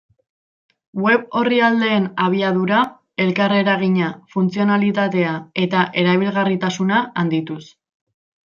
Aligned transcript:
Web 1.01 1.27
orrialdeen 1.41 2.07
abiadura, 2.27 2.79
elkarreragina, 3.27 4.09
funtzionalitatea 4.37 5.37
eta 5.67 5.85
erabilgarritasuna 6.07 7.07
handituz. 7.25 7.63